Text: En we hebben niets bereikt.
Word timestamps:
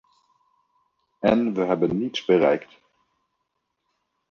En 1.21 1.53
we 1.55 1.61
hebben 1.65 1.97
niets 1.97 2.25
bereikt. 2.25 2.77